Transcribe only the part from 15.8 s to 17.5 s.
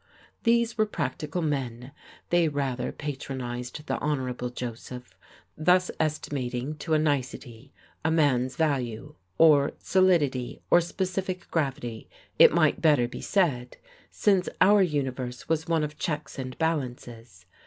of checks and balances.